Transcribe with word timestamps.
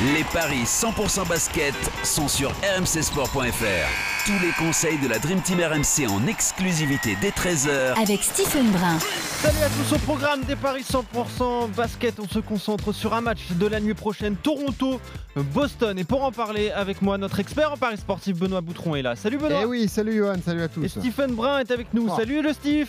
Les 0.00 0.24
paris 0.24 0.64
100% 0.64 1.28
basket 1.28 1.74
sont 2.02 2.26
sur 2.26 2.50
rmcsport.fr. 2.78 4.26
Tous 4.26 4.38
les 4.44 4.52
conseils 4.58 4.98
de 4.98 5.06
la 5.06 5.18
Dream 5.18 5.40
Team 5.40 5.60
RMC 5.60 6.10
en 6.10 6.26
exclusivité 6.26 7.16
dès 7.20 7.30
13h 7.30 8.02
Avec 8.02 8.22
Stephen 8.22 8.70
Brun. 8.70 8.98
Salut 8.98 9.62
à 9.62 9.68
tous 9.68 9.94
au 9.94 9.98
programme 9.98 10.42
des 10.42 10.56
Paris 10.56 10.82
100% 10.82 11.70
basket. 11.70 12.18
On 12.18 12.26
se 12.26 12.40
concentre 12.40 12.92
sur 12.92 13.14
un 13.14 13.20
match 13.20 13.52
de 13.52 13.66
la 13.66 13.78
nuit 13.78 13.94
prochaine, 13.94 14.34
Toronto-Boston. 14.36 15.98
Et 15.98 16.04
pour 16.04 16.24
en 16.24 16.32
parler 16.32 16.70
avec 16.70 17.00
moi, 17.00 17.16
notre 17.16 17.38
expert 17.38 17.72
en 17.72 17.76
Paris 17.76 17.98
sportif, 17.98 18.36
Benoît 18.36 18.62
Boutron, 18.62 18.96
est 18.96 19.02
là. 19.02 19.14
Salut 19.14 19.38
Benoît. 19.38 19.60
Eh 19.62 19.64
oui, 19.64 19.86
salut 19.88 20.16
Johan, 20.16 20.36
salut 20.44 20.62
à 20.62 20.68
tous. 20.68 20.82
Et 20.82 20.88
Stephen 20.88 21.34
Brun 21.34 21.60
est 21.60 21.70
avec 21.70 21.94
nous. 21.94 22.08
Oh. 22.10 22.16
Salut 22.16 22.42
le 22.42 22.52
Steve. 22.52 22.88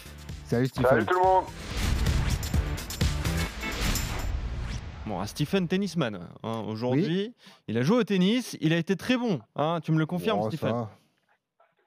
Salut 0.49 0.67
Stephen. 0.67 0.89
Salut 0.89 1.05
tout 1.05 1.13
le 1.13 1.19
monde. 1.21 1.43
Bon, 5.05 5.19
un 5.19 5.25
Stephen 5.27 5.67
tennisman. 5.67 6.27
hein, 6.43 6.63
Aujourd'hui, 6.67 7.33
il 7.67 7.77
a 7.77 7.81
joué 7.83 7.97
au 7.97 8.03
tennis. 8.03 8.57
Il 8.59 8.73
a 8.73 8.77
été 8.77 8.95
très 8.95 9.17
bon. 9.17 9.39
hein, 9.55 9.79
tu 9.83 9.91
me 9.91 9.99
le 9.99 10.05
confirmes, 10.05 10.39
Oh, 10.39 10.49
ça 10.49 10.57
Stephen 10.57 10.71
va. 10.73 10.89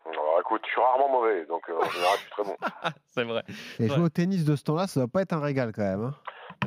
Alors, 0.06 0.41
écoute, 0.41 0.62
je 0.65 0.70
suis 0.70 0.81
rarement 0.81 1.11
mauvais, 1.11 1.45
donc 1.47 1.62
euh, 1.69 1.75
en 1.84 1.91
général, 1.91 2.15
je 2.17 2.20
suis 2.23 2.31
très 2.31 2.45
bon. 2.45 2.57
C'est 3.07 3.25
vrai. 3.25 3.42
Et 3.81 3.89
jouer 3.89 4.05
au 4.05 4.09
tennis 4.09 4.45
de 4.45 4.55
ce 4.55 4.62
temps-là, 4.65 4.87
ça 4.87 5.01
doit 5.01 5.09
pas 5.09 5.23
être 5.23 5.33
un 5.33 5.41
régal 5.41 5.73
quand 5.75 5.83
même. 5.83 6.05
hein. 6.05 6.15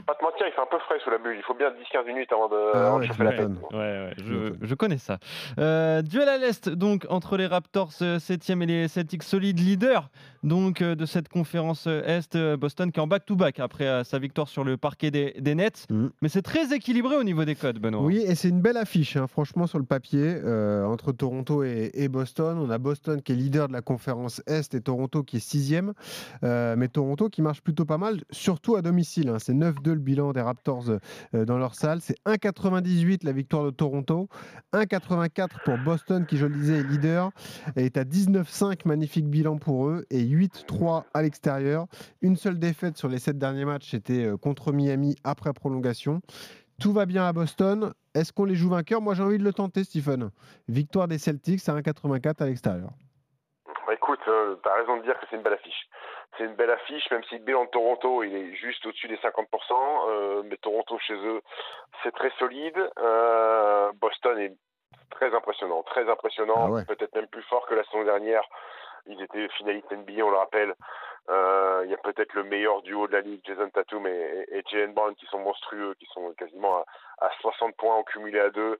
Pas 0.05 0.15
te 0.15 0.23
mentir, 0.23 0.45
il 0.47 0.51
fait 0.53 0.61
un 0.61 0.65
peu 0.69 0.79
frais 0.79 0.95
sous 1.03 1.09
la 1.09 1.17
bulle. 1.17 1.35
Il 1.37 1.43
faut 1.43 1.53
bien 1.53 1.69
10-15 1.69 2.05
minutes 2.07 2.31
avant 2.31 2.47
de, 2.49 2.55
Ah 2.73 2.87
avant 2.87 2.97
de 2.97 3.01
ouais, 3.01 3.07
chauffer 3.07 3.23
la 3.23 3.33
tête. 3.33 3.49
Ouais, 3.71 3.77
ouais, 3.77 4.13
je, 4.61 4.75
connais 4.75 4.97
ça. 4.97 5.19
Euh, 5.59 6.01
duel 6.01 6.27
à 6.29 6.37
l'Est, 6.37 6.69
donc, 6.69 7.05
entre 7.09 7.37
les 7.37 7.45
Raptors 7.47 7.91
7e 7.91 8.61
et 8.63 8.65
les 8.65 8.87
Celtics 8.87 9.23
solides 9.23 9.59
leaders 9.59 10.09
donc, 10.43 10.81
euh, 10.81 10.95
de 10.95 11.05
cette 11.05 11.29
conférence 11.29 11.85
euh, 11.87 12.01
Est. 12.05 12.35
euh, 12.35 12.57
Boston 12.57 12.91
qui 12.91 12.99
est 12.99 13.03
en 13.03 13.07
back-to-back 13.07 13.59
après 13.59 13.85
euh, 13.87 14.03
sa 14.03 14.17
victoire 14.19 14.47
sur 14.47 14.63
le 14.63 14.75
parquet 14.77 15.11
des, 15.11 15.33
des 15.39 15.53
Nets. 15.55 15.85
Mhm. 15.89 16.11
Mais 16.21 16.29
c'est 16.29 16.41
très 16.41 16.73
équilibré 16.73 17.15
au 17.15 17.23
niveau 17.23 17.45
des 17.45 17.55
codes, 17.55 17.77
Benoît. 17.79 18.01
Oui, 18.01 18.23
et 18.25 18.33
c'est 18.35 18.49
une 18.49 18.61
belle 18.61 18.77
affiche, 18.77 19.17
hein, 19.17 19.27
franchement, 19.27 19.67
sur 19.67 19.77
le 19.77 19.85
papier, 19.85 20.35
euh, 20.43 20.83
entre 20.85 21.11
Toronto 21.11 21.63
et, 21.63 21.91
et 21.93 22.07
Boston. 22.07 22.57
On 22.59 22.69
a 22.71 22.77
Boston 22.79 23.21
qui 23.21 23.33
est 23.33 23.35
leader 23.35 23.67
de 23.67 23.73
la 23.73 23.81
conférence 23.81 24.41
Est 24.47 24.73
et 24.73 24.81
Toronto 24.81 25.21
qui 25.23 25.37
est 25.37 25.39
sixième. 25.39 25.93
Euh, 26.43 26.75
mais 26.77 26.87
Toronto 26.87 27.29
qui 27.29 27.41
marche 27.41 27.61
plutôt 27.61 27.85
pas 27.85 27.97
mal, 27.99 28.21
surtout 28.31 28.75
à 28.75 28.81
domicile. 28.81 29.29
hein. 29.29 29.37
C'est 29.39 29.53
9-2 29.53 29.90
le 29.93 29.99
bilan 29.99 30.33
des 30.33 30.41
Raptors 30.41 30.89
euh, 30.89 31.45
dans 31.45 31.57
leur 31.57 31.75
salle. 31.75 32.01
C'est 32.01 32.17
1,98 32.25 33.25
la 33.25 33.31
victoire 33.31 33.63
de 33.63 33.69
Toronto. 33.69 34.29
1,84 34.73 35.47
pour 35.65 35.77
Boston 35.77 36.25
qui, 36.25 36.37
je 36.37 36.45
le 36.45 36.55
disais, 36.55 36.79
est 36.79 36.83
leader. 36.83 37.31
Est 37.75 37.97
à 37.97 38.03
19,5 38.03 38.87
magnifique 38.87 39.27
bilan 39.27 39.57
pour 39.57 39.87
eux. 39.87 40.05
Et 40.09 40.23
8-3 40.23 41.03
à 41.13 41.21
l'extérieur. 41.21 41.87
Une 42.21 42.35
seule 42.35 42.59
défaite 42.59 42.97
sur 42.97 43.07
les 43.07 43.19
sept 43.19 43.37
derniers 43.37 43.65
matchs, 43.65 43.91
c'était 43.91 44.25
euh, 44.25 44.37
contre 44.37 44.71
Miami 44.71 45.15
après 45.23 45.53
prolongation. 45.53 46.21
Tout 46.79 46.93
va 46.93 47.05
bien 47.05 47.25
à 47.25 47.33
Boston. 47.33 47.93
Est-ce 48.15 48.33
qu'on 48.33 48.45
les 48.45 48.55
joue 48.55 48.69
vainqueurs? 48.69 49.01
Moi, 49.01 49.13
j'ai 49.13 49.23
envie 49.23 49.37
de 49.37 49.43
le 49.43 49.53
tenter, 49.53 49.83
Stephen. 49.83 50.31
Victoire 50.67 51.07
des 51.07 51.19
Celtics 51.19 51.67
à 51.69 51.75
1,84 51.79 52.41
à 52.41 52.45
l'extérieur. 52.47 52.91
Bah, 54.25 54.33
écoute, 54.45 54.59
tu 54.63 54.69
as 54.69 54.73
raison 54.73 54.97
de 54.97 55.03
dire 55.03 55.19
que 55.19 55.25
c'est 55.29 55.35
une 55.35 55.41
belle 55.41 55.53
affiche. 55.53 55.87
C'est 56.37 56.45
une 56.45 56.55
belle 56.55 56.71
affiche, 56.71 57.09
même 57.11 57.23
si 57.25 57.37
le 57.37 57.43
bilan 57.43 57.65
de 57.65 57.69
Toronto, 57.69 58.23
il 58.23 58.35
est 58.35 58.55
juste 58.55 58.85
au-dessus 58.85 59.07
des 59.07 59.17
50%. 59.17 60.09
euh, 60.09 60.43
mais 60.45 60.57
Toronto, 60.57 60.97
chez 60.99 61.13
eux, 61.13 61.41
c'est 62.03 62.13
très 62.13 62.31
solide. 62.39 62.77
Euh, 62.99 63.91
Boston 63.95 64.39
est 64.39 64.55
très 65.09 65.33
impressionnant, 65.35 65.83
très 65.83 66.09
impressionnant. 66.09 66.67
Ah 66.67 66.71
ouais. 66.71 66.85
Peut-être 66.85 67.13
même 67.15 67.27
plus 67.27 67.43
fort 67.43 67.65
que 67.65 67.75
la 67.75 67.83
saison 67.85 68.03
dernière. 68.03 68.43
Ils 69.07 69.21
étaient 69.21 69.47
finalistes 69.49 69.91
NBA, 69.91 70.23
on 70.23 70.31
le 70.31 70.37
rappelle. 70.37 70.75
Euh, 71.29 71.83
Il 71.85 71.91
y 71.91 71.93
a 71.93 71.97
peut-être 71.97 72.33
le 72.33 72.43
meilleur 72.43 72.81
duo 72.81 73.07
de 73.07 73.13
la 73.13 73.21
ligue, 73.21 73.41
Jason 73.43 73.69
Tatum 73.69 74.07
et, 74.07 74.45
et, 74.49 74.87
Brown, 74.87 75.15
qui 75.15 75.25
sont 75.27 75.39
monstrueux, 75.39 75.95
qui 75.99 76.05
sont 76.07 76.33
quasiment 76.33 76.77
à, 77.19 77.27
à 77.27 77.29
60 77.41 77.75
points 77.75 77.95
en 77.95 78.03
à 78.03 78.49
deux. 78.49 78.79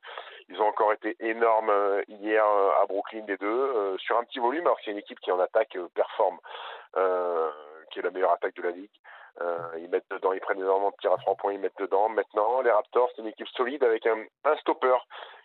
Ils 0.50 0.60
ont 0.62 0.68
encore 0.68 0.94
été 0.94 1.16
énormes 1.20 1.70
euh, 1.70 2.04
hier 2.08 2.44
euh, 2.44 2.82
à 2.82 2.86
Brooklyn, 2.88 3.24
les 3.28 3.38
deux, 3.38 3.98
sur 4.00 4.18
un 4.18 4.24
petit 4.24 4.40
volume, 4.40 4.66
alors 4.66 4.78
c'est 4.84 4.92
une 4.92 4.98
équipe 4.98 5.20
qui 5.20 5.32
en 5.32 5.40
attaque 5.40 5.78
performe, 5.94 6.40
qui 7.92 8.00
est 8.00 8.04
la 8.04 8.12
meilleure 8.12 8.34
attaque 8.34 8.56
de 8.56 8.64
la 8.64 8.72
ligue. 8.72 8.90
Ils 9.78 9.90
mettent 9.90 10.10
dedans, 10.12 10.34
ils 10.34 10.42
prennent 10.42 10.60
énormément 10.60 10.92
de 10.92 10.96
tirs 10.98 11.14
à 11.14 11.18
trois 11.18 11.36
points, 11.36 11.54
ils 11.54 11.60
mettent 11.60 11.78
dedans. 11.80 12.10
Maintenant, 12.10 12.62
les 12.62 12.72
Raptors, 12.72 13.10
c'est 13.16 13.22
une 13.22 13.28
équipe 13.28 13.48
solide 13.50 13.84
avec 13.84 14.06
un 14.06 14.56
stopper 14.58 14.98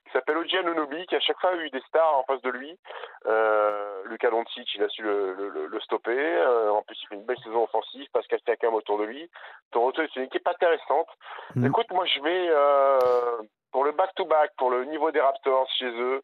qui 0.07 0.13
s'appelle 0.13 0.39
Oji 0.39 0.57
Anunoby, 0.59 1.07
qui 1.07 1.17
à 1.17 1.21
chaque 1.21 1.39
fois 1.41 1.51
a 1.51 1.57
eu 1.57 1.69
des 1.71 1.81
stars 1.89 2.17
en 2.19 2.25
face 2.25 2.41
de 2.43 2.51
lui. 2.51 2.79
Euh, 3.27 4.03
Luka 4.07 4.31
Doncic, 4.31 4.75
il 4.75 4.83
a 4.83 4.89
su 4.89 5.03
le, 5.03 5.35
le, 5.35 5.49
le- 5.51 5.67
le 5.67 5.81
stopper. 5.81 6.17
Euh, 6.19 6.71
en 6.71 6.83
plus, 6.83 6.97
il 7.03 7.09
fait 7.09 7.15
une 7.17 7.25
belle 7.25 7.39
saison 7.45 7.65
offensive. 7.65 8.07
Pascal 8.13 8.39
Siakam 8.45 8.75
autour 8.75 8.99
de 8.99 9.05
lui. 9.05 9.31
Toronto, 9.73 10.03
c'est 10.13 10.21
une 10.21 10.27
équipe 10.27 10.47
intéressante. 10.49 11.09
Mhm. 11.55 11.67
Écoute, 11.67 11.91
moi, 11.91 12.05
je 12.07 12.21
vais 12.21 12.47
euh, 12.51 13.43
pour 13.73 13.85
le 13.85 13.93
back-to-back, 13.93 14.53
pour 14.57 14.71
le 14.71 14.85
niveau 14.85 15.11
des 15.11 15.21
Raptors 15.21 15.69
chez 15.79 15.87
eux. 15.91 16.23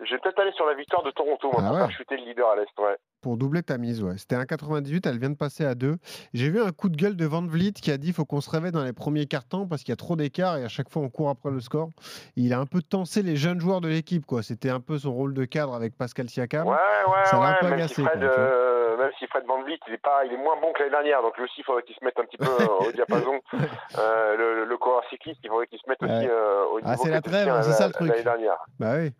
Je 0.00 0.12
vais 0.14 0.18
peut-être 0.18 0.40
aller 0.40 0.52
sur 0.52 0.66
la 0.66 0.74
victoire 0.74 1.02
de 1.04 1.10
Toronto, 1.12 1.50
moi, 1.52 1.62
Ah 1.64 1.68
pour 1.68 1.76
ouais. 1.76 1.86
faire 1.86 1.96
chuter 1.96 2.16
le 2.16 2.24
leader 2.24 2.50
à 2.50 2.56
l'Est. 2.56 2.78
Ouais. 2.78 2.96
Pour 3.22 3.36
doubler 3.36 3.62
ta 3.62 3.78
mise, 3.78 4.02
ouais. 4.02 4.18
C'était 4.18 4.34
1,98, 4.36 5.08
elle 5.08 5.18
vient 5.18 5.30
de 5.30 5.36
passer 5.36 5.64
à 5.64 5.74
2. 5.76 5.96
J'ai 6.34 6.50
vu 6.50 6.60
un 6.60 6.72
coup 6.72 6.88
de 6.88 6.96
gueule 6.96 7.14
de 7.16 7.24
Van 7.24 7.40
Vliet 7.46 7.70
qui 7.72 7.90
a 7.92 7.96
dit 7.96 8.12
faut 8.12 8.24
qu'on 8.24 8.40
se 8.40 8.50
réveille 8.50 8.72
dans 8.72 8.82
les 8.82 8.92
premiers 8.92 9.26
cartons 9.26 9.66
parce 9.68 9.82
qu'il 9.82 9.90
y 9.90 9.94
a 9.94 9.96
trop 9.96 10.16
d'écart 10.16 10.58
et 10.58 10.64
à 10.64 10.68
chaque 10.68 10.90
fois 10.90 11.02
on 11.02 11.08
court 11.08 11.28
après 11.30 11.50
le 11.52 11.60
score. 11.60 11.90
Il 12.36 12.52
a 12.52 12.58
un 12.58 12.66
peu 12.66 12.82
tensé 12.82 13.22
les 13.22 13.36
jeunes 13.36 13.60
joueurs 13.60 13.80
de 13.80 13.86
l'équipe, 13.88 14.26
quoi. 14.26 14.42
C'était 14.42 14.70
un 14.70 14.80
peu 14.80 14.98
son 14.98 15.12
rôle 15.12 15.34
de 15.34 15.44
cadre 15.44 15.72
avec 15.74 15.96
Pascal 15.96 16.28
Siakam. 16.28 16.66
Ouais, 16.66 16.72
ouais, 16.72 17.24
ça 17.26 17.38
l'a 17.38 17.46
un 17.46 17.52
peu 17.60 17.66
ouais. 17.66 17.70
Même 17.70 17.78
agacé, 17.80 17.94
si, 17.94 18.02
Fred, 18.02 18.18
quoi, 18.18 18.28
euh, 18.38 18.96
même 18.98 19.10
si 19.20 19.26
Fred 19.28 19.44
Van 19.46 19.62
Vliet, 19.62 19.78
il 19.86 19.94
est, 19.94 19.98
pas, 20.02 20.24
il 20.26 20.32
est 20.32 20.36
moins 20.36 20.56
bon 20.60 20.72
que 20.72 20.80
l'année 20.80 20.90
dernière. 20.90 21.22
Donc 21.22 21.36
lui 21.38 21.44
aussi, 21.44 21.54
il 21.60 21.64
faudrait 21.64 21.84
qu'il 21.84 21.94
se 21.94 22.04
mette 22.04 22.18
un 22.18 22.24
petit 22.24 22.38
peu 22.38 22.46
euh, 22.46 22.88
au 22.88 22.92
diapason. 22.96 23.40
Euh, 23.98 24.36
le, 24.36 24.54
le, 24.56 24.64
le 24.64 24.76
coureur 24.78 25.02
cycliste, 25.10 25.38
il 25.44 25.48
faudrait 25.48 25.68
qu'il 25.68 25.78
se 25.78 25.88
mette 25.88 26.02
aussi 26.02 26.12
Ouais. 26.12 26.28
euh, 26.28 26.64
au 26.72 26.80
niveau 26.80 26.90
Ah, 26.92 26.96
c'est 26.96 27.10
la 27.10 27.20
trêve, 27.20 27.48
c'est 27.62 27.72
ça 27.72 27.86
le 27.86 27.92
truc. 27.92 28.08
L'année 28.10 28.24
dernière. 28.24 28.56
Bah 28.80 28.94
oui. 28.98 29.12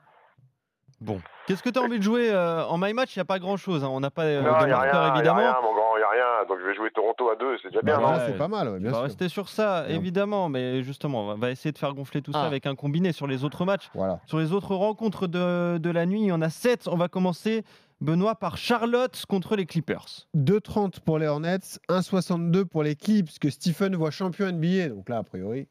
Bon. 1.03 1.21
Qu'est-ce 1.47 1.63
que 1.63 1.71
tu 1.71 1.79
as 1.79 1.83
envie 1.83 1.99
de 1.99 2.03
jouer 2.05 2.31
euh, 2.31 2.65
en 2.67 2.79
my 2.79 2.93
match? 2.95 3.17
Il 3.17 3.19
n'y 3.19 3.23
a 3.23 3.25
pas 3.25 3.41
grand-chose. 3.41 3.83
hein. 3.83 3.89
On 3.91 3.99
n'a 4.01 4.11
pas 4.13 4.23
euh, 4.25 4.41
non, 4.43 4.53
de 4.59 4.63
il 4.63 4.67
n'y 4.67 4.73
a 4.73 4.77
marqueur, 4.77 4.93
rien, 5.03 5.09
y 5.09 5.11
a 5.11 5.15
évidemment. 5.17 5.39
rien, 5.39 5.57
mon 5.63 5.75
grand, 5.75 5.97
il 5.97 5.99
n'y 5.99 6.05
a 6.05 6.09
rien. 6.11 6.47
Donc 6.49 6.59
je 6.61 6.67
vais 6.67 6.75
jouer 6.77 6.91
Toronto 6.95 7.29
à 7.31 7.35
deux, 7.37 7.57
c'est 7.61 7.69
déjà 7.69 7.83
bien, 7.83 7.97
Bah, 7.97 8.03
non? 8.03 8.09
déjà, 8.13 8.21
ouais. 8.27 8.31
c'est 8.33 8.39
pas 8.39 8.49
mal, 8.49 8.69
ouais, 8.69 8.75
On 8.77 8.81
bien 8.81 8.91
va 8.91 8.97
sûr. 8.99 9.03
rester 9.05 9.29
sur 9.29 9.49
ça, 9.49 9.83
Bien. 9.89 9.97
évidemment, 9.97 10.49
mais 10.49 10.83
justement, 10.85 11.23
on 11.31 11.35
va- 11.35 11.51
essayer 11.51 11.73
de 11.73 11.79
faire 11.79 11.93
gonfler 11.95 12.23
tout 12.23 12.33
ça 12.33 12.43
Ah. 12.45 12.47
avec 12.47 12.67
un 12.67 12.77
combiné 12.77 13.11
sur 13.13 13.27
les 13.27 13.43
autres 13.45 13.65
matchs. 13.65 13.91
Voilà. 13.95 14.21
Sur 14.27 14.39
les 14.39 14.53
autres 14.53 14.75
rencontres 14.77 15.27
de, 15.27 15.79
de 15.79 15.91
la 15.91 16.07
nuit, 16.07 16.21
il 16.21 16.27
y 16.27 16.33
en 16.33 16.43
a 16.43 16.49
7. 16.51 16.87
On 16.87 16.97
va 16.97 17.09
commencer, 17.09 17.65
Benoît, 18.01 18.37
par 18.37 18.57
Charlotte 18.57 19.25
contre 19.29 19.57
les 19.57 19.67
Clippers. 19.67 20.29
2,30 20.37 21.01
pour 21.01 21.19
les 21.19 21.27
Hornets, 21.27 21.59
1,62 21.89 22.65
pour 22.65 22.85
les 22.85 22.95
Clips 22.95 23.39
que 23.41 23.51
Stephen 23.51 23.97
voit 23.97 24.13
champion 24.13 24.47
NBA. 24.47 24.89
Donc 24.91 25.09
là, 25.09 25.19
a 25.19 25.23
priori. 25.25 25.67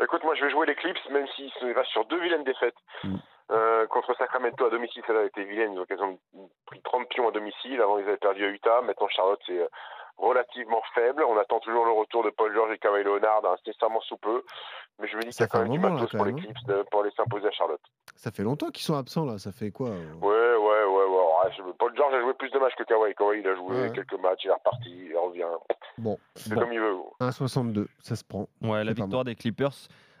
Écoute, 0.00 0.22
moi 0.24 0.34
je 0.34 0.44
vais 0.44 0.50
jouer 0.50 0.66
les 0.66 0.74
Clips, 0.74 0.98
même 1.10 1.26
s'ils 1.36 1.50
se 1.52 1.66
restent 1.74 1.90
sur 1.90 2.04
deux 2.06 2.20
vilaines 2.20 2.44
défaites. 2.44 2.76
Mm. 3.04 3.16
Euh, 3.50 3.86
contre 3.88 4.16
Sacramento 4.16 4.64
à 4.64 4.70
domicile, 4.70 5.02
celle-là 5.06 5.22
a 5.22 5.24
été 5.24 5.44
vilaine. 5.44 5.74
Ils 5.90 6.02
ont 6.02 6.18
pris 6.64 6.80
30 6.82 7.08
pions 7.08 7.28
à 7.28 7.32
domicile. 7.32 7.80
Avant, 7.82 7.98
ils 7.98 8.04
avaient 8.08 8.16
perdu 8.16 8.44
à 8.44 8.48
Utah. 8.48 8.80
Maintenant, 8.80 9.08
Charlotte, 9.08 9.40
c'est 9.46 9.58
euh, 9.58 9.66
relativement 10.16 10.80
faible. 10.94 11.22
On 11.24 11.36
attend 11.36 11.58
toujours 11.60 11.84
le 11.84 11.92
retour 11.92 12.24
de 12.24 12.30
Paul 12.30 12.54
George 12.54 12.72
et 12.72 12.78
Kawhi 12.78 13.02
Leonard, 13.04 13.42
incessamment 13.44 14.00
sous 14.02 14.16
peu. 14.16 14.42
Mais 14.98 15.08
je 15.08 15.16
me 15.16 15.22
dis 15.22 15.30
qu'il 15.30 15.40
y 15.40 15.42
a 15.42 15.48
quand 15.48 15.58
même 15.60 15.72
du 15.72 15.78
moment, 15.78 15.94
matos 15.96 16.12
là, 16.12 16.18
pour 16.18 16.26
les 16.26 16.32
de- 16.32 16.82
pour 16.90 17.00
aller 17.02 17.10
s'imposer 17.16 17.48
à 17.48 17.50
Charlotte. 17.50 17.80
Ça 18.16 18.30
fait 18.30 18.42
longtemps 18.42 18.68
qu'ils 18.70 18.84
sont 18.84 18.96
absents 18.96 19.24
là. 19.26 19.36
Ça 19.38 19.52
fait 19.52 19.70
quoi 19.70 19.88
euh, 19.88 20.14
Ouais, 20.22 20.56
Paul 21.78 21.92
George 21.96 22.14
a 22.14 22.20
joué 22.20 22.34
plus 22.34 22.50
de 22.50 22.58
matchs 22.58 22.74
que 22.76 22.84
Kawhi. 22.84 23.14
Kawhi, 23.14 23.40
il 23.40 23.48
a 23.48 23.54
joué 23.54 23.82
Ouais. 23.82 23.92
quelques 23.92 24.18
matchs, 24.20 24.44
il 24.44 24.48
est 24.50 24.52
reparti, 24.54 24.90
il 25.10 25.16
revient. 25.16 25.44
Bon, 25.98 26.18
C'est 26.34 26.54
Bon. 26.54 26.60
comme 26.60 26.72
il 26.72 26.80
veut. 26.80 26.94
1,62, 27.20 27.88
ça 28.00 28.16
se 28.16 28.24
prend. 28.24 28.48
Ouais, 28.62 28.84
la 28.84 28.92
victoire 28.92 29.24
des 29.24 29.34
Clippers 29.34 29.72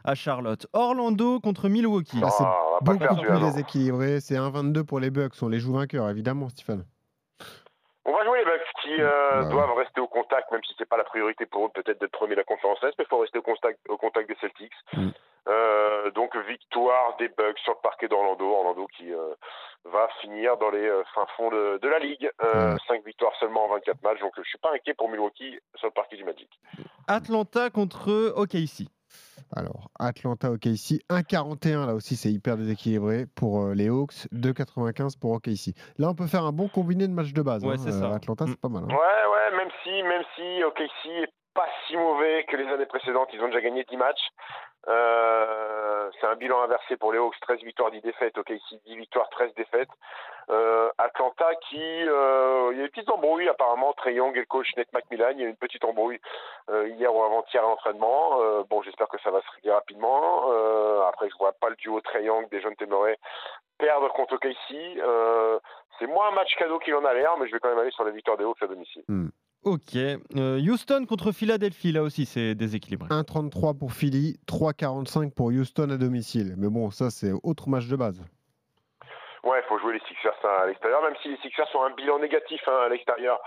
à 0.04 0.14
Charlotte. 0.14 0.66
Orlando 0.72 1.38
contre 1.40 1.68
Milwaukee. 1.68 2.20
Bah, 2.20 2.30
c'est 2.30 2.44
Ah, 2.44 2.78
Beaucoup 2.82 2.98
faire, 2.98 3.16
plus 3.16 3.40
déséquilibré. 3.40 4.20
C'est 4.20 4.36
1,22 4.36 4.82
pour 4.84 4.98
les 5.00 5.10
Bucks. 5.10 5.34
On 5.42 5.48
les 5.48 5.60
joue 5.60 5.72
vainqueurs, 5.74 6.08
évidemment, 6.10 6.48
Stephen. 6.48 6.84
On 8.04 8.12
va 8.12 8.24
jouer 8.24 8.38
les 8.40 8.44
Bucks 8.44 8.66
qui 8.82 9.00
euh, 9.00 9.48
doivent 9.50 9.74
rester 9.76 10.00
au 10.00 10.08
contact, 10.08 10.50
même 10.50 10.62
si 10.64 10.74
c'est 10.76 10.88
pas 10.88 10.96
la 10.96 11.04
priorité 11.04 11.46
pour 11.46 11.66
eux 11.66 11.68
peut-être 11.72 12.00
d'être 12.00 12.10
premier 12.10 12.32
de 12.32 12.40
la 12.40 12.44
conférence 12.44 12.82
Est, 12.82 12.92
mais 12.98 13.04
il 13.04 13.08
faut 13.08 13.18
rester 13.18 13.38
au 13.38 13.42
contact, 13.42 13.78
au 13.88 13.96
contact 13.96 14.28
des 14.28 14.36
Celtics. 14.40 14.72
Mm. 14.94 15.10
Euh, 15.48 16.10
donc 16.12 16.36
victoire 16.48 17.16
des 17.18 17.28
Bucks 17.28 17.58
sur 17.64 17.72
le 17.72 17.78
parquet 17.82 18.06
d'Orlando, 18.08 18.44
Orlando 18.48 18.86
qui 18.96 19.12
euh, 19.12 19.34
va 19.84 20.08
finir 20.20 20.56
dans 20.58 20.70
les 20.70 20.86
euh, 20.86 21.02
fins 21.14 21.26
fonds 21.36 21.50
de, 21.50 21.78
de 21.82 21.88
la 21.88 21.98
ligue. 21.98 22.30
Euh, 22.44 22.72
Ouais. 22.72 22.76
5 22.88 23.04
victoires 23.04 23.32
seulement 23.40 23.64
en 23.64 23.68
24 23.74 24.02
matchs, 24.02 24.20
donc 24.20 24.32
euh, 24.38 24.42
je 24.44 24.48
suis 24.48 24.58
pas 24.58 24.72
inquiet 24.72 24.94
pour 24.94 25.08
Milwaukee 25.08 25.58
sur 25.76 25.88
le 25.88 25.92
parquet 25.92 26.16
du 26.16 26.24
Magic. 26.24 26.48
Atlanta 27.08 27.70
contre 27.70 28.32
OKC. 28.36 28.86
Alors, 29.54 29.88
Atlanta, 29.98 30.50
OKC, 30.50 31.02
1,41 31.10 31.86
là 31.86 31.94
aussi, 31.94 32.16
c'est 32.16 32.30
hyper 32.30 32.56
déséquilibré 32.56 33.26
pour 33.34 33.62
euh, 33.66 33.74
les 33.74 33.88
Hawks, 33.88 34.26
2,95 34.32 35.18
pour 35.20 35.32
OKC. 35.32 35.74
Là, 35.98 36.08
on 36.08 36.14
peut 36.14 36.26
faire 36.26 36.44
un 36.44 36.52
bon 36.52 36.68
combiné 36.68 37.06
de 37.06 37.12
matchs 37.12 37.32
de 37.34 37.42
base. 37.42 37.62
Ouais, 37.64 37.74
hein. 37.74 37.76
c'est 37.78 37.90
ça. 37.92 38.06
Euh, 38.10 38.14
Atlanta, 38.14 38.44
Mm. 38.44 38.48
c'est 38.48 38.60
pas 38.60 38.68
mal. 38.68 38.84
hein. 38.84 38.88
Ouais, 38.88 38.94
ouais, 38.94 39.56
même 39.58 39.68
si, 39.82 40.02
même 40.04 40.22
si 40.36 40.64
OKC 40.64 41.10
est 41.24 41.32
pas 41.54 41.68
si 41.86 41.96
mauvais 41.96 42.44
que 42.44 42.56
les 42.56 42.66
années 42.68 42.86
précédentes, 42.86 43.28
ils 43.32 43.42
ont 43.42 43.48
déjà 43.48 43.60
gagné 43.60 43.84
10 43.84 43.96
matchs. 43.96 44.28
Euh, 44.88 46.10
c'est 46.20 46.26
un 46.26 46.34
bilan 46.34 46.60
inversé 46.62 46.96
pour 46.96 47.12
les 47.12 47.18
Hawks, 47.18 47.38
13 47.40 47.60
victoires, 47.62 47.90
10 47.90 48.00
défaites. 48.00 48.36
OKC, 48.36 48.82
10 48.86 48.96
victoires, 48.96 49.28
13 49.30 49.54
défaites. 49.54 49.88
Euh, 50.50 50.90
Atlanta 50.98 51.54
qui, 51.68 51.80
euh, 51.80 52.70
il 52.72 52.78
y 52.78 52.80
a 52.80 52.84
une 52.84 52.90
petite 52.90 53.10
embrouille 53.10 53.48
apparemment. 53.48 53.92
Trey 53.92 54.14
Young 54.14 54.36
et 54.36 54.40
le 54.40 54.46
coach 54.46 54.74
Nate 54.76 54.92
McMillan, 54.92 55.30
il 55.32 55.40
y 55.40 55.44
a 55.44 55.48
une 55.48 55.56
petite 55.56 55.84
embrouille 55.84 56.20
euh, 56.68 56.88
hier 56.88 57.14
ou 57.14 57.22
avant-hier 57.22 57.62
à 57.62 57.68
l'entraînement. 57.68 58.40
Euh, 58.40 58.64
bon, 58.68 58.82
j'espère 58.82 59.08
que 59.08 59.20
ça 59.20 59.30
va 59.30 59.40
se 59.40 59.50
régler 59.54 59.72
rapidement. 59.72 60.50
Euh, 60.50 61.02
après, 61.06 61.28
je 61.30 61.36
vois 61.38 61.52
pas 61.52 61.68
le 61.68 61.76
duo 61.76 62.00
Trey 62.00 62.24
Young 62.24 62.48
des 62.50 62.60
jeunes 62.60 62.76
Temeray 62.76 63.16
perdre 63.78 64.12
contre 64.12 64.34
OKC. 64.34 65.00
C'est 65.98 66.06
moins 66.06 66.28
un 66.28 66.32
match 66.32 66.54
cadeau 66.56 66.78
qu'il 66.78 66.94
en 66.94 67.04
a 67.04 67.14
l'air, 67.14 67.36
mais 67.38 67.46
je 67.46 67.52
vais 67.52 67.60
quand 67.60 67.68
même 67.68 67.78
aller 67.78 67.90
sur 67.90 68.04
la 68.04 68.10
victoire 68.10 68.36
des 68.36 68.44
Hawks 68.44 68.62
à 68.62 68.66
domicile. 68.66 69.04
Ok. 69.64 69.96
Euh, 69.96 70.60
Houston 70.60 71.04
contre 71.06 71.30
Philadelphie, 71.30 71.92
là 71.92 72.02
aussi, 72.02 72.26
c'est 72.26 72.54
déséquilibré. 72.54 73.08
1,33 73.08 73.76
pour 73.76 73.92
Philly, 73.92 74.36
3,45 74.48 75.30
pour 75.30 75.48
Houston 75.48 75.90
à 75.90 75.96
domicile. 75.96 76.54
Mais 76.58 76.68
bon, 76.68 76.90
ça, 76.90 77.10
c'est 77.10 77.32
autre 77.42 77.68
match 77.68 77.86
de 77.86 77.96
base. 77.96 78.20
Ouais, 79.44 79.58
il 79.58 79.64
faut 79.68 79.78
jouer 79.78 79.94
les 79.94 80.00
Sixers 80.06 80.34
hein, 80.44 80.58
à 80.62 80.66
l'extérieur, 80.66 81.02
même 81.02 81.16
si 81.20 81.28
les 81.28 81.36
Sixers 81.38 81.66
ont 81.74 81.82
un 81.82 81.90
bilan 81.90 82.18
négatif 82.20 82.62
hein, 82.68 82.78
à 82.84 82.88
l'extérieur. 82.88 83.40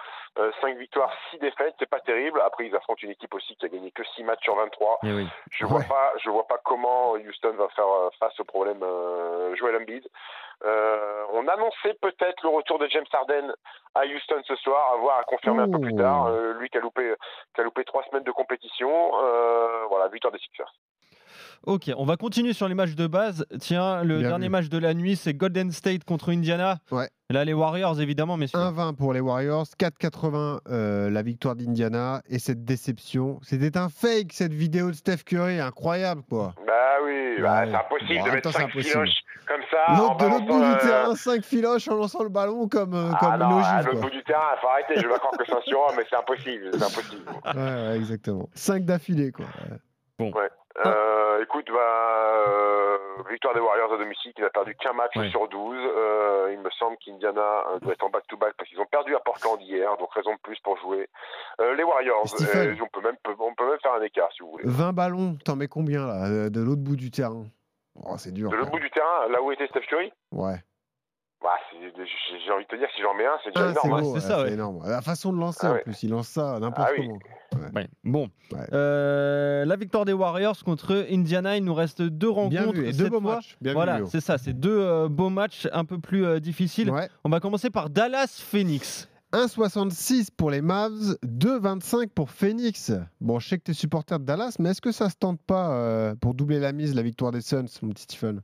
5 0.59 0.75
victoires, 0.77 1.13
6 1.31 1.37
défaites, 1.39 1.73
c'est 1.79 1.89
pas 1.89 2.01
terrible. 2.01 2.41
Après, 2.43 2.65
ils 2.67 2.75
affrontent 2.75 2.99
une 3.03 3.11
équipe 3.11 3.33
aussi 3.33 3.55
qui 3.55 3.65
a 3.65 3.69
gagné 3.69 3.91
que 3.91 4.03
6 4.03 4.23
matchs 4.25 4.43
sur 4.43 4.55
23. 4.55 4.99
Eh 5.03 5.13
oui. 5.13 5.27
Je 5.51 5.65
vois 5.65 5.79
Ouais. 5.79 5.85
pas, 5.87 6.11
je 6.21 6.29
vois 6.29 6.45
pas 6.45 6.57
comment 6.65 7.13
Houston 7.13 7.53
va 7.53 7.69
faire 7.69 7.87
euh, 7.87 8.09
face 8.19 8.37
au 8.41 8.43
problème 8.43 8.83
euh, 8.83 9.55
Joel 9.55 9.77
Embiid. 9.77 10.05
Euh, 10.65 11.23
on 11.31 11.47
annonçait 11.47 11.93
peut-être 12.01 12.43
le 12.43 12.49
retour 12.49 12.79
de 12.79 12.87
James 12.87 13.05
Harden 13.13 13.53
à 13.93 14.05
Houston 14.05 14.41
ce 14.45 14.55
soir, 14.57 14.91
à 14.93 14.97
voir, 14.97 15.19
à 15.19 15.23
confirmer 15.23 15.63
un 15.63 15.71
peu 15.71 15.79
plus 15.79 15.95
tard. 15.95 16.25
Euh, 16.27 16.53
lui 16.55 16.69
qui 16.69 16.77
a 16.77 16.81
loupé, 16.81 17.13
qui 17.53 17.61
a 17.61 17.63
loupé 17.63 17.85
trois 17.85 18.03
semaines 18.03 18.23
de 18.23 18.31
compétition. 18.31 19.11
Euh, 19.23 19.85
voilà, 19.89 20.09
victoire 20.09 20.33
des 20.33 20.39
Sixers. 20.39 20.73
Ok, 21.65 21.91
on 21.97 22.05
va 22.05 22.17
continuer 22.17 22.53
sur 22.53 22.67
les 22.67 22.75
matchs 22.75 22.95
de 22.95 23.07
base. 23.07 23.45
Tiens, 23.59 24.03
le 24.03 24.19
Bien 24.19 24.29
dernier 24.29 24.45
vu. 24.47 24.51
match 24.51 24.69
de 24.69 24.77
la 24.77 24.93
nuit, 24.93 25.15
c'est 25.15 25.33
Golden 25.33 25.71
State 25.71 26.03
contre 26.03 26.31
Indiana. 26.31 26.77
Ouais. 26.91 27.09
Là, 27.31 27.43
les 27.43 27.53
Warriors, 27.53 27.99
évidemment, 27.99 28.37
messieurs. 28.37 28.59
1,20 28.59 28.93
pour 28.95 29.11
les 29.11 29.19
Warriors, 29.19 29.65
4,80 29.79 30.59
euh, 30.69 31.09
la 31.09 31.21
victoire 31.23 31.55
d'Indiana. 31.55 32.21
Et 32.29 32.37
cette 32.37 32.63
déception, 32.65 33.39
c'était 33.41 33.77
un 33.77 33.89
fake 33.89 34.31
cette 34.31 34.53
vidéo 34.53 34.91
de 34.91 34.95
Steph 34.95 35.23
Curry, 35.25 35.59
incroyable 35.59 36.21
quoi. 36.29 36.53
Bah 36.67 36.73
oui, 37.03 37.41
bah, 37.41 37.61
Ouais. 37.61 37.67
c'est 37.71 37.75
impossible 37.75 38.19
Bon, 38.19 38.25
de 38.25 38.29
mettre 38.31 38.41
temps, 38.43 38.51
c'est 38.51 38.57
5 38.59 38.65
impossible. 38.69 38.91
filoches 38.91 39.19
comme 39.47 39.61
ça. 39.71 39.77
en 39.93 39.97
L'autre- 39.97 40.17
de 40.17 40.25
l'autre 40.25 40.45
bout 40.45 40.59
du 40.59 40.65
euh, 40.65 40.75
terrain, 40.77 41.15
5 41.15 41.43
filoches 41.43 41.87
en 41.87 41.95
lançant 41.95 42.21
le 42.23 42.29
ballon 42.29 42.67
comme, 42.67 42.93
euh, 42.93 43.09
Ah 43.13 43.17
comme 43.19 43.39
non, 43.49 43.57
à 43.57 43.59
ogive. 43.59 43.87
l'autre 43.87 43.91
quoi. 43.91 44.09
bout 44.09 44.15
du 44.15 44.23
terrain, 44.23 44.41
faut 44.61 44.67
arrêter, 44.67 44.93
je 45.01 45.07
vais 45.07 45.13
croire 45.15 45.33
que 45.37 45.43
c'est 45.47 45.53
un 45.55 45.61
surhomme, 45.65 45.95
mais 45.97 46.03
c'est 46.07 46.15
impossible, 46.17 46.69
c'est 46.73 46.83
impossible. 46.83 47.23
Ouais, 47.55 47.61
ouais, 47.89 47.97
exactement. 47.97 48.49
5 48.53 48.85
d'affilée 48.85 49.31
quoi. 49.31 49.45
Ouais. 50.19 50.29
Euh, 50.85 51.41
écoute, 51.43 51.67
bah, 51.71 51.79
euh, 52.47 52.97
victoire 53.29 53.53
des 53.53 53.61
Warriors 53.61 53.93
à 53.93 53.97
domicile 53.97 54.33
qui 54.33 54.41
n'a 54.41 54.49
perdu 54.49 54.75
qu'un 54.75 54.91
match 54.93 55.13
sur 55.29 55.47
12. 55.47 55.77
Euh, 55.77 56.49
il 56.51 56.59
me 56.59 56.69
semble 56.71 56.97
qu'Indiana 56.97 57.41
euh, 57.41 57.79
doit 57.79 57.93
être 57.93 58.03
en 58.03 58.09
back-to-back 58.09 58.55
parce 58.57 58.69
qu'ils 58.69 58.79
ont 58.81 58.85
perdu 58.85 59.15
à 59.15 59.19
Portland 59.19 59.61
hier, 59.61 59.95
donc 59.97 60.11
raison 60.13 60.33
de 60.33 60.39
plus 60.39 60.59
pour 60.59 60.77
jouer. 60.79 61.07
Euh, 61.61 61.75
les 61.75 61.83
Warriors, 61.83 62.27
Stephen. 62.27 62.77
on, 62.81 62.87
peut 62.87 63.01
même, 63.01 63.15
on 63.39 63.53
peut 63.55 63.69
même 63.69 63.79
faire 63.81 63.93
un 63.93 64.01
écart 64.01 64.29
si 64.33 64.43
vous 64.43 64.51
voulez. 64.51 64.63
20 64.67 64.91
ballons, 64.93 65.37
t'en 65.45 65.55
mets 65.55 65.67
combien 65.69 66.05
là 66.05 66.49
de 66.49 66.61
l'autre 66.61 66.81
bout 66.81 66.97
du 66.97 67.09
terrain? 67.09 67.45
Oh, 68.03 68.15
C'est 68.17 68.33
dur. 68.33 68.49
De 68.49 68.57
l'autre 68.57 68.71
bout 68.71 68.79
du 68.79 68.91
terrain, 68.91 69.29
là 69.29 69.41
où 69.41 69.51
était 69.53 69.67
Steph 69.67 69.85
Curry? 69.87 70.11
Ouais. 70.33 70.55
bah, 71.41 71.55
j'ai 71.71 72.51
envie 72.51 72.65
de 72.65 72.69
te 72.69 72.75
dire, 72.75 72.89
si 72.95 73.01
j'en 73.01 73.13
mets 73.13 73.25
un, 73.25 73.37
c'est 73.45 73.51
déjà 73.55 73.67
Ah, 73.67 73.71
énorme. 73.71 74.01
gros, 74.01 74.09
c'est 74.09 74.13
ouais, 74.15 74.19
ça, 74.35 74.43
ouais. 74.43 74.51
énorme. 74.51 74.81
La 74.85 75.01
façon 75.01 75.31
de 75.31 75.39
lancer 75.39 75.59
Ah 75.63 75.69
en 75.69 75.73
ouais. 75.75 75.83
plus, 75.83 76.03
il 76.03 76.09
lance 76.11 76.27
ça 76.27 76.59
n'importe 76.59 76.89
Ah 76.89 76.93
oui. 76.97 77.09
Ouais. 77.73 77.87
Bon, 78.03 78.29
Ouais. 78.51 78.67
Euh, 78.73 79.65
la 79.65 79.75
victoire 79.75 80.05
des 80.05 80.13
Warriors 80.13 80.63
contre 80.63 81.05
Indiana, 81.09 81.57
il 81.57 81.63
nous 81.63 81.73
reste 81.73 82.01
deux 82.01 82.29
rencontres. 82.29 82.73
vu, 82.73 82.87
et 82.87 82.93
deux 82.93 83.09
beaux 83.09 83.21
fois. 83.21 83.35
matchs. 83.35 83.57
Bien 83.61 83.73
voilà, 83.73 84.01
c'est 84.07 84.21
ça, 84.21 84.37
c'est 84.37 84.53
deux 84.53 84.79
euh, 84.79 85.07
beaux 85.09 85.29
matchs 85.29 85.67
un 85.73 85.85
peu 85.85 85.99
plus 85.99 86.25
euh, 86.25 86.39
difficiles. 86.39 86.91
On 87.23 87.29
va 87.29 87.39
commencer 87.39 87.69
par 87.69 87.89
Dallas-Phoenix. 87.89 89.09
1,66 89.33 90.29
pour 90.35 90.49
les 90.49 90.61
Mavs, 90.61 91.17
2,25 91.25 92.07
pour 92.09 92.29
Phoenix. 92.29 92.93
Bon, 93.19 93.39
je 93.39 93.49
sais 93.49 93.57
que 93.57 93.63
tu 93.63 93.71
es 93.71 93.73
supporter 93.73 94.19
de 94.19 94.23
Dallas, 94.25 94.55
mais 94.59 94.69
est-ce 94.69 94.81
que 94.81 94.91
ça 94.91 95.09
se 95.09 95.15
tente 95.15 95.41
pas 95.41 96.15
pour 96.21 96.33
doubler 96.35 96.59
la 96.59 96.71
mise, 96.71 96.95
la 96.95 97.01
victoire 97.01 97.31
des 97.31 97.41
Suns, 97.41 97.65
mon 97.81 97.89
petit 97.89 98.03
Stephen? 98.03 98.41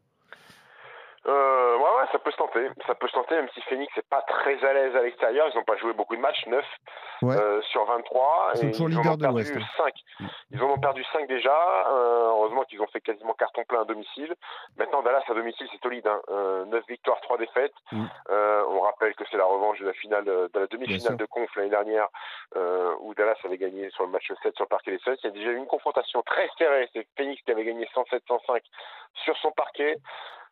Ça 2.11 2.19
peut 2.19 2.31
se 2.31 2.37
tenter. 2.37 2.67
Ça 2.87 2.95
peut 2.95 3.07
se 3.07 3.13
tenter, 3.13 3.35
même 3.35 3.49
si 3.53 3.61
Phoenix 3.61 3.95
n'est 3.95 4.03
pas 4.03 4.21
très 4.21 4.63
à 4.63 4.73
l'aise 4.73 4.95
à 4.95 5.01
l'extérieur. 5.01 5.47
Ils 5.51 5.57
n'ont 5.57 5.63
pas 5.63 5.77
joué 5.77 5.93
beaucoup 5.93 6.15
de 6.15 6.21
matchs, 6.21 6.45
9 6.47 6.65
Ouais. 7.21 7.35
euh, 7.35 7.61
sur 7.63 7.85
23. 7.85 8.51
Ils 8.55 8.57
sont 8.59 8.67
et 8.67 8.71
toujours 8.71 8.89
ils 8.89 8.97
leaders 8.97 9.17
de 9.17 9.21
perdu 9.21 9.43
l'Ouest, 9.43 9.55
hein. 9.57 9.83
5. 9.83 9.93
Ils 10.51 10.63
en 10.63 10.69
ont 10.71 10.79
perdu 10.79 11.03
5 11.13 11.27
déjà. 11.27 11.51
Euh, 11.89 12.29
heureusement 12.29 12.63
qu'ils 12.63 12.81
ont 12.81 12.87
fait 12.87 13.01
quasiment 13.01 13.33
carton 13.33 13.63
plein 13.63 13.81
à 13.81 13.85
domicile. 13.85 14.33
Maintenant, 14.77 15.01
Dallas 15.03 15.23
à 15.29 15.33
domicile, 15.33 15.67
c'est 15.71 15.81
solide. 15.81 16.07
Hein. 16.07 16.19
Euh, 16.29 16.65
9 16.65 16.83
victoires, 16.87 17.21
3 17.21 17.37
défaites. 17.37 17.73
Mm. 17.91 18.05
On 18.29 18.79
rappelle 18.81 19.13
que 19.15 19.23
c'est 19.29 19.37
la 19.37 19.45
revanche 19.45 19.79
de 19.79 19.85
la 19.85 19.93
finale, 19.93 20.25
de 20.25 20.49
la 20.53 20.67
demi-finale 20.67 21.17
de 21.17 21.25
conf 21.25 21.49
l'année 21.55 21.69
dernière, 21.69 22.07
où 23.01 23.13
Dallas 23.13 23.37
avait 23.43 23.57
gagné 23.57 23.89
sur 23.91 24.03
le 24.05 24.09
match 24.09 24.31
7 24.41 24.55
sur 24.55 24.63
le 24.65 24.69
parquet 24.69 24.91
des 24.91 24.99
Suns. 24.99 25.15
Il 25.23 25.27
y 25.27 25.27
a 25.27 25.31
déjà 25.31 25.51
eu 25.51 25.57
une 25.57 25.67
confrontation 25.67 26.21
très 26.23 26.49
serrée. 26.57 26.89
C'est 26.93 27.05
Phoenix 27.17 27.41
qui 27.43 27.51
avait 27.51 27.65
gagné 27.65 27.87
107-105 27.95 28.61
sur 29.23 29.37
son 29.37 29.51
parquet. 29.51 29.97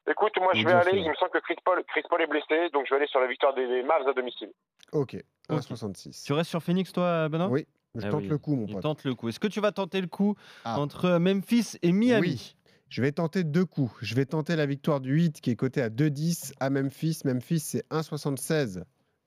Écoute, 0.07 0.31
moi 0.41 0.51
je 0.55 0.65
vais 0.65 0.71
aller, 0.73 0.97
il 0.99 1.09
me 1.09 1.15
semble 1.15 1.31
que 1.31 1.37
Chris 1.39 1.55
Paul, 1.63 1.83
Chris 1.87 2.03
Paul 2.09 2.21
est 2.21 2.27
blessé, 2.27 2.69
donc 2.73 2.85
je 2.87 2.91
vais 2.93 2.97
aller 3.01 3.07
sur 3.07 3.19
la 3.19 3.27
victoire 3.27 3.53
des, 3.53 3.67
des 3.67 3.83
Mavs 3.83 4.07
à 4.07 4.13
domicile. 4.13 4.51
Ok, 4.91 5.15
Ok. 5.49 5.57
1,66. 5.59 6.25
Tu 6.25 6.33
restes 6.33 6.49
sur 6.49 6.63
Phoenix, 6.63 6.91
toi, 6.91 7.29
Benoît? 7.29 7.47
Oui, 7.49 7.67
je 7.95 8.07
Ah 8.07 8.09
tente 8.09 8.21
oui, 8.21 8.27
le 8.27 8.37
coup, 8.37 8.55
mon 8.55 8.65
Il 8.65 8.73
pote. 8.73 8.83
tente 8.83 9.03
le 9.03 9.13
coup. 9.13 9.29
Est-ce 9.29 9.39
que 9.39 9.47
tu 9.47 9.59
vas 9.61 9.71
tenter 9.71 10.01
le 10.01 10.07
coup 10.07 10.35
Ah. 10.65 10.79
entre 10.79 11.17
Memphis 11.19 11.77
et 11.83 11.91
Miami? 11.91 12.21
Oui. 12.27 12.55
Je 12.89 13.03
vais 13.03 13.11
tenter 13.11 13.43
deux 13.43 13.65
coups. 13.65 13.91
Je 14.01 14.15
vais 14.15 14.25
tenter 14.25 14.55
la 14.55 14.65
victoire 14.65 14.99
du 14.99 15.13
8 15.13 15.41
qui 15.41 15.51
est 15.51 15.55
coté 15.55 15.79
à 15.81 15.89
2,10 15.89 16.53
à 16.59 16.71
Memphis. 16.71 17.21
Memphis, 17.23 17.59
c'est 17.59 17.83
1,76. 17.91 18.83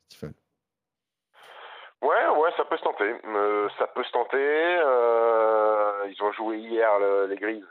Stephen. 0.09 0.35
Ouais, 2.03 2.09
ouais, 2.41 2.51
ça 2.57 2.65
peut 2.65 2.77
se 2.77 2.83
tenter. 2.83 3.15
Euh, 3.25 3.69
ça 3.79 3.87
peut 3.95 4.03
se 4.03 4.11
tenter. 4.11 4.37
Euh, 4.37 6.09
ils 6.11 6.21
ont 6.25 6.33
joué 6.33 6.59
hier 6.59 6.89
le- 6.99 7.27
les 7.29 7.37
Grises. 7.37 7.65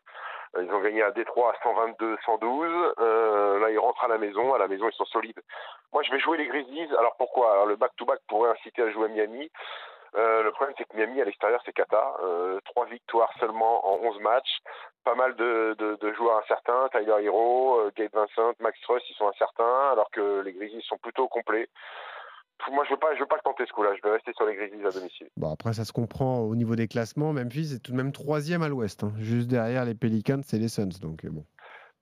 Euh, 0.55 0.63
Ils 0.63 0.73
ont 0.73 0.81
gagné 0.81 1.01
à 1.01 1.11
Détroit 1.11 1.53
à 1.53 1.67
122-112. 1.67 2.93
Euh, 2.99 3.59
là, 3.59 3.69
ils 3.69 3.79
rentrent 3.79 4.03
à 4.03 4.07
la 4.07 4.17
maison. 4.17 4.53
À 4.53 4.57
la 4.57 4.67
maison, 4.67 4.87
ils 4.89 4.95
sont 4.95 5.05
solides. 5.05 5.41
Moi, 5.93 6.03
je 6.03 6.11
vais 6.11 6.19
jouer 6.19 6.37
les 6.37 6.47
Grizzlies. 6.47 6.89
Alors 6.97 7.15
pourquoi? 7.17 7.51
Alors 7.51 7.65
le 7.65 7.75
back-to-back 7.75 8.19
pourrait 8.27 8.51
inciter 8.51 8.81
à 8.81 8.91
jouer 8.91 9.05
à 9.05 9.09
Miami. 9.09 9.51
Euh, 10.15 10.43
le 10.43 10.51
problème, 10.51 10.75
c'est 10.77 10.83
que 10.85 10.95
Miami, 10.97 11.21
à 11.21 11.25
l'extérieur, 11.25 11.61
c'est 11.65 11.71
Kata. 11.73 12.15
Euh, 12.23 12.59
trois 12.65 12.85
victoires 12.85 13.31
seulement 13.39 13.87
en 13.87 14.05
11 14.05 14.19
matchs. 14.19 14.57
Pas 15.05 15.15
mal 15.15 15.35
de, 15.35 15.73
de, 15.79 15.95
de 15.95 16.13
joueurs 16.13 16.37
incertains. 16.39 16.89
Tyler 16.91 17.23
Hero, 17.23 17.79
euh, 17.79 17.91
Gabe 17.95 18.11
Vincent, 18.13 18.51
Max 18.59 18.79
Truss, 18.81 19.01
ils 19.09 19.15
sont 19.15 19.29
incertains, 19.29 19.91
alors 19.93 20.09
que 20.11 20.41
les 20.41 20.51
Grizzlies 20.51 20.83
sont 20.83 20.97
plutôt 20.97 21.27
complets. 21.29 21.69
Moi, 22.71 22.83
je 22.85 22.89
ne 22.91 22.95
veux, 22.95 22.99
pas- 22.99 23.13
je 23.15 23.19
veux 23.19 23.25
pas 23.25 23.35
le 23.37 23.41
tenter 23.43 23.63
ce 23.67 23.73
coup-là. 23.73 23.91
Je 23.95 24.01
vais 24.07 24.13
rester 24.13 24.31
sur 24.35 24.45
les 24.45 24.55
Grizzlies 24.55 24.85
à 24.85 24.91
domicile. 24.91 25.27
Bon, 25.37 25.51
après, 25.51 25.73
ça 25.73 25.85
se 25.85 25.93
comprend 25.93 26.39
au 26.41 26.55
niveau 26.55 26.75
des 26.75 26.87
classements. 26.87 27.33
Memphis 27.33 27.73
est 27.75 27.79
tout 27.79 27.91
de 27.91 27.97
même 27.97 28.11
troisième 28.11 28.61
à 28.63 28.69
l'ouest. 28.69 29.03
hein. 29.03 29.13
Juste 29.17 29.47
derrière 29.47 29.85
les 29.85 29.95
Pelicans, 29.95 30.41
c'est 30.43 30.57
les 30.59 30.67
Suns. 30.69 30.99
Donc, 31.01 31.25
euh, 31.25 31.29
bon. 31.31 31.43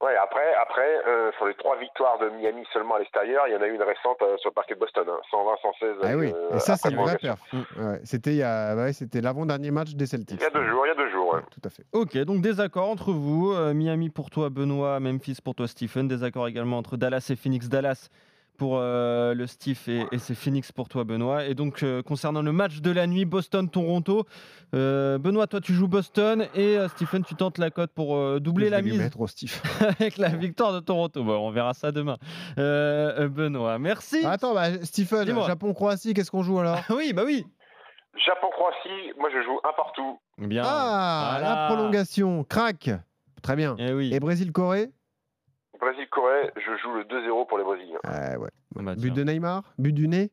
Ouais, 0.02 0.16
après, 0.16 0.46
après 0.62 0.88
euh, 1.08 1.30
sur 1.36 1.46
les 1.46 1.56
trois 1.56 1.78
victoires 1.78 2.18
de 2.20 2.30
Miami 2.30 2.64
seulement 2.72 2.96
à 2.96 3.00
l'extérieur, 3.00 3.44
il 3.50 3.54
y 3.54 3.58
en 3.58 3.62
a 3.62 3.68
eu 3.68 3.76
une 3.76 3.84
récente 3.84 4.16
euh, 4.22 4.38
sur 4.38 4.50
le 4.50 4.54
parquet 4.54 4.74
de 4.76 4.80
Boston. 4.80 5.04
hein, 5.10 5.20
120-116. 5.30 5.96
Ah 6.04 6.16
oui, 6.16 6.32
euh, 6.34 6.56
et 6.56 6.60
ça, 6.60 6.78
c'est 6.78 6.90
une 6.90 6.96
vraie 6.96 7.18
perf. 7.18 7.38
Ouais, 7.78 8.00
C'était 8.06 8.30
il 8.32 8.38
y 8.38 8.44
a- 8.44 8.78
ouais, 8.78 8.94
c'était 8.94 9.20
l'avant-dernier 9.20 9.72
match 9.72 9.96
des 9.96 10.06
Celtics. 10.06 10.40
Il 10.40 10.44
y 10.44 10.46
a 10.46 10.52
deux 10.52 10.66
jours, 10.70 10.86
il 10.86 10.88
y 10.88 10.92
a 10.92 10.96
deux 10.96 11.10
jours. 11.12 11.34
ouais. 11.34 11.40
Ouais, 11.40 11.46
tout 11.52 11.60
à 11.66 11.70
fait. 11.70 11.84
Ok, 11.92 12.18
donc 12.20 12.40
désaccord 12.42 12.88
entre 12.90 13.12
vous. 13.12 13.52
Euh, 13.52 13.74
Miami 13.74 14.10
pour 14.10 14.30
toi, 14.30 14.50
Benoît. 14.50 15.02
Memphis 15.02 15.40
pour 15.44 15.54
toi, 15.54 15.68
Stephen. 15.68 16.08
Désaccord 16.08 16.48
également 16.48 16.78
entre 16.78 16.96
Dallas 16.96 17.28
et 17.30 17.36
Phoenix. 17.36 17.68
Dallas 17.68 18.08
pour 18.60 18.78
euh, 18.78 19.34
le 19.34 19.48
Steve 19.48 19.80
et, 19.88 20.04
et 20.12 20.18
c'est 20.20 20.36
Phoenix 20.36 20.72
pour 20.72 20.90
toi, 20.90 21.06
Benoît. 21.06 21.46
Et 21.46 21.56
donc, 21.56 21.82
euh, 21.82 22.04
concernant 22.04 22.42
le 22.44 22.52
match 22.52 22.82
de 22.82 22.92
la 22.92 23.08
nuit, 23.08 23.24
Boston-Toronto, 23.26 24.26
euh, 24.76 25.18
Benoît, 25.18 25.48
toi, 25.48 25.62
tu 25.62 25.74
joues 25.74 25.88
Boston 25.88 26.46
et 26.54 26.78
euh, 26.78 26.88
Stephen, 26.90 27.24
tu 27.24 27.34
tentes 27.36 27.58
la 27.58 27.72
cote 27.72 27.92
pour 27.96 28.16
euh, 28.18 28.40
doubler 28.40 28.66
Je 28.68 28.72
la 28.72 28.78
vais 28.78 28.84
lui 28.84 28.92
mise 28.92 29.00
mettre 29.00 29.20
au 29.22 29.28
Steve. 29.28 29.60
avec 29.80 30.18
la 30.18 30.30
victoire 30.30 30.74
de 30.74 30.82
Toronto. 30.82 31.24
Bon, 31.24 31.48
on 31.48 31.50
verra 31.52 31.74
ça 31.74 31.92
demain. 31.92 32.18
Benoît, 32.58 33.80
merci. 33.80 34.26
Attends, 34.26 34.54
bah, 34.54 34.84
Stephen. 34.84 35.28
Japon-Croatie, 35.48 36.14
qu'est-ce 36.14 36.30
qu'on 36.30 36.44
joue 36.44 36.60
alors? 36.60 36.80
Oui, 36.90 37.14
bah 37.14 37.24
oui. 37.26 37.46
Japon-Croatie, 38.26 39.14
moi 39.18 39.30
je 39.34 39.42
joue 39.44 39.60
un 39.64 39.74
partout. 39.76 40.20
Bien. 40.38 40.64
Ah, 40.66 41.38
Voilà. 41.40 41.56
la 41.56 41.68
prolongation, 41.68 42.44
crac. 42.44 42.90
Très 43.42 43.56
bien. 43.56 43.76
Eh 43.80 43.94
oui. 43.94 44.14
Et 44.14 44.20
Brésil-Corée? 44.20 44.90
Brésil-Corée, 45.80 46.52
je 46.58 46.78
joue 46.82 46.94
le 46.94 47.04
2-0 47.06 47.48
pour 47.48 47.58
les 47.58 47.64
Brésiliens. 47.64 48.00
Ah 48.04 48.38
ouais. 48.38 48.50
Ah 48.78 48.82
bah, 48.84 48.96
But 48.96 49.14
de 49.14 49.24
Neymar? 49.24 49.64
But 49.78 49.94
du 49.94 50.08
nez? 50.08 50.32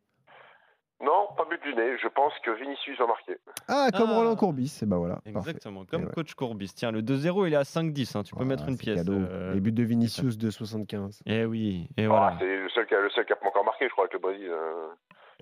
Non, 1.02 1.28
pas 1.36 1.44
but 1.44 1.62
du 1.62 1.74
nez. 1.74 1.98
Je 2.02 2.08
pense 2.08 2.32
que 2.42 2.50
Vinicius 2.52 2.98
va 2.98 3.06
marquer. 3.06 3.36
Ah, 3.68 3.88
comme 3.94 4.08
Ah. 4.10 4.16
Roland 4.16 4.34
Courbis, 4.36 4.78
et 4.82 4.86
bah 4.86 4.96
voilà. 4.96 5.16
parfait. 5.16 5.30
Exactement, 5.50 5.84
comme 5.84 6.02
Et 6.02 6.06
ouais. 6.06 6.12
coach 6.12 6.32
Courbis. 6.34 6.72
Tiens, 6.74 6.90
le 6.90 7.02
2-0, 7.02 7.46
il 7.46 7.52
est 7.52 7.56
à 7.56 7.64
5-10. 7.64 8.16
hein, 8.16 8.22
Tu 8.22 8.32
peux 8.34 8.38
Voilà, 8.42 8.48
mettre 8.56 8.68
une 8.68 8.78
pièce. 8.78 8.96
cadeau. 8.96 9.12
euh, 9.12 9.52
Les 9.52 9.60
buts 9.60 9.72
de 9.72 9.82
Vinicius 9.82 10.38
de 10.38 10.48
75. 10.50 11.20
Eh 11.26 11.44
oui, 11.44 11.88
et 11.98 12.04
Ah, 12.06 12.08
voilà. 12.08 12.36
c'est 12.38 12.46
le 12.46 12.68
seul, 12.70 12.86
qui 12.86 12.94
a, 12.94 13.00
le 13.00 13.10
seul 13.10 13.26
qui 13.26 13.32
a 13.32 13.36
pas 13.36 13.46
encore 13.46 13.64
marqué, 13.64 13.84
je 13.86 13.92
crois, 13.92 14.04
avec 14.04 14.14
le 14.14 14.20
Brésil. 14.20 14.48
euh, 14.50 14.86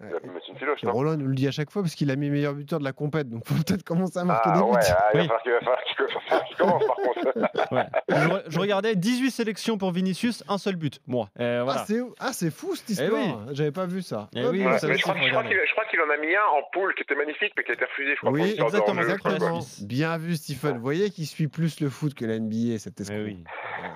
Ouais. 0.00 0.08
une 0.48 0.56
filoche, 0.58 0.80
Et 0.82 0.86
Roland 0.88 1.16
nous 1.16 1.26
le 1.28 1.34
dit 1.34 1.46
à 1.48 1.50
chaque 1.52 1.70
fois 1.70 1.82
parce 1.82 1.94
qu'il 1.94 2.10
a 2.10 2.16
mis 2.16 2.28
meilleur 2.28 2.52
buteur 2.54 2.78
de 2.80 2.84
la 2.84 2.92
compète, 2.92 3.28
donc 3.30 3.46
faut 3.46 3.54
peut-être 3.54 3.82
commencer 3.84 4.18
à 4.18 4.24
marquer 4.24 4.50
Ah 4.52 4.58
des 4.58 4.64
buts. 4.64 4.70
ouais, 4.72 4.80
ah, 4.90 5.10
il 5.14 5.20
Oui. 5.20 5.26
va 5.28 5.38
falloir 5.38 5.42
qu'il 5.42 5.52
va 5.52 5.60
falloir 5.60 6.44
commence 6.58 6.86
par 6.86 6.96
contre. 6.96 7.14
Ouais. 7.72 7.86
je, 8.08 8.14
re- 8.28 8.42
je 8.48 8.58
regardais 8.60 8.94
18 8.96 9.30
sélections 9.30 9.78
pour 9.78 9.90
Vinicius, 9.92 10.44
un 10.48 10.58
seul 10.58 10.76
but. 10.76 11.00
Moi, 11.06 11.28
euh, 11.40 11.62
voilà. 11.64 11.80
Ah, 11.80 11.84
c'est 11.86 12.00
ah, 12.18 12.32
c'est 12.32 12.50
fou 12.50 12.74
cette 12.76 12.90
Eh 12.90 12.92
histoire. 13.04 13.20
oui. 13.48 13.54
J'avais 13.54 13.72
pas 13.72 13.86
vu 13.86 14.02
ça. 14.02 14.28
Eh 14.34 14.44
Hop, 14.44 14.52
oui, 14.52 14.64
Ouais, 14.66 14.78
ça 14.78 14.86
mais 14.86 14.94
aussi, 14.94 15.00
je 15.00 15.02
crois, 15.04 15.14
je 15.16 15.20
qu'il 15.48 15.58
je 15.66 15.72
crois 15.72 15.84
qu'il 15.86 16.00
en 16.00 16.10
a 16.10 16.16
mis 16.18 16.34
un 16.34 16.40
en 16.58 16.62
poule 16.72 16.94
qui 16.94 17.02
était 17.02 17.14
magnifique, 17.14 17.52
mais 17.56 17.64
qui 17.64 17.70
a 17.70 17.74
été 17.74 17.84
refusé, 17.84 18.12
je 18.14 18.18
crois. 18.20 18.30
Oui, 18.32 18.56
exactement. 18.58 19.60
Bien 19.82 20.18
vu, 20.18 20.36
Stephen. 20.36 20.76
Vous 20.76 20.82
voyez 20.82 21.10
qu'il 21.10 21.26
suit 21.26 21.48
plus 21.48 21.80
le 21.80 21.88
foot 21.88 22.14
que 22.14 22.24
la 22.24 22.38
NBA, 22.38 22.78
cet 22.78 23.00
escroc. 23.00 23.16
Eh 23.18 23.24
oui, 23.24 23.44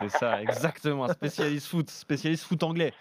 c'est 0.03 0.19
ça, 0.19 0.41
exactement. 0.43 1.09
Spécialiste 1.09 1.67
foot, 1.69 1.91
spécialiste 1.91 2.45
foot 2.45 2.63
anglais. 2.63 2.93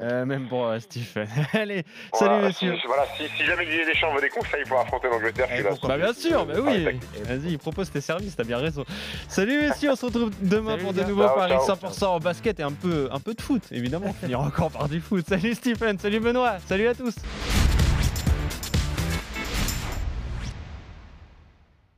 Euh, 0.00 0.24
même 0.24 0.48
pour 0.48 0.66
euh, 0.66 0.78
Stephen. 0.78 1.26
Allez, 1.54 1.84
salut 2.12 2.30
Voilà, 2.30 2.46
messieurs. 2.48 2.76
Si, 2.80 2.86
voilà, 2.86 3.04
si, 3.16 3.24
si 3.36 3.44
jamais 3.44 3.64
Didier 3.64 3.86
Deschamps 3.86 4.14
veut 4.14 4.20
des 4.20 4.28
conseils 4.28 4.64
pour 4.68 4.78
affronter 4.80 5.08
l'Angleterre, 5.08 5.46
Eh, 5.50 5.56
je 5.56 5.60
suis 5.62 5.68
pourquoi 5.70 5.88
Bah 5.88 5.96
bien 5.98 6.12
sûr, 6.12 6.46
bah 6.46 6.54
Ah, 6.56 6.60
oui. 6.60 6.84
tactique. 6.84 7.02
Vas-y, 7.24 7.56
propose 7.56 7.90
tes 7.90 8.00
services, 8.00 8.36
t'as 8.36 8.44
bien 8.44 8.58
raison. 8.58 8.84
Salut 9.28 9.60
messieurs, 9.62 9.90
on 9.92 9.96
se 9.96 10.06
retrouve 10.06 10.30
demain 10.42 10.72
Salut, 10.72 10.82
pour 10.82 10.92
de 10.92 11.02
nouveaux 11.04 11.28
paris 11.28 11.54
ciao. 11.64 11.76
100% 11.76 12.04
en 12.06 12.18
basket 12.20 12.60
et 12.60 12.62
un 12.62 12.72
peu, 12.72 13.08
un 13.12 13.20
peu 13.20 13.34
de 13.34 13.40
foot, 13.40 13.62
évidemment. 13.72 14.06
On 14.08 14.12
finira 14.12 14.42
encore 14.42 14.70
par 14.70 14.88
du 14.88 15.00
foot. 15.00 15.24
Salut 15.28 15.54
Stephen, 15.54 15.98
salut 15.98 16.20
Benoît, 16.20 16.58
salut 16.66 16.86
à 16.88 16.94
tous. 16.94 17.14